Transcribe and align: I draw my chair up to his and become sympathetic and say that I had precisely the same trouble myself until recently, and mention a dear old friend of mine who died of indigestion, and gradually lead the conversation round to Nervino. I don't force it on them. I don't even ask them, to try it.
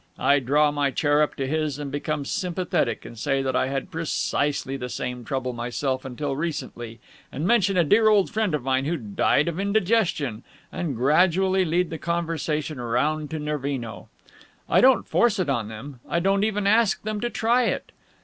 I 0.17 0.39
draw 0.39 0.71
my 0.71 0.89
chair 0.89 1.21
up 1.21 1.35
to 1.35 1.45
his 1.45 1.77
and 1.77 1.91
become 1.91 2.25
sympathetic 2.25 3.05
and 3.05 3.15
say 3.19 3.43
that 3.43 3.55
I 3.55 3.67
had 3.67 3.91
precisely 3.91 4.75
the 4.75 4.89
same 4.89 5.23
trouble 5.23 5.53
myself 5.53 6.03
until 6.05 6.35
recently, 6.35 6.99
and 7.31 7.45
mention 7.45 7.77
a 7.77 7.83
dear 7.83 8.09
old 8.09 8.31
friend 8.31 8.55
of 8.55 8.63
mine 8.63 8.85
who 8.85 8.97
died 8.97 9.47
of 9.47 9.59
indigestion, 9.59 10.43
and 10.71 10.95
gradually 10.95 11.65
lead 11.65 11.91
the 11.91 11.99
conversation 11.99 12.81
round 12.81 13.29
to 13.29 13.37
Nervino. 13.37 14.07
I 14.67 14.81
don't 14.81 15.07
force 15.07 15.37
it 15.37 15.51
on 15.51 15.67
them. 15.67 15.99
I 16.09 16.19
don't 16.19 16.43
even 16.43 16.65
ask 16.65 17.03
them, 17.03 17.21
to 17.21 17.29
try 17.29 17.65
it. 17.65 17.91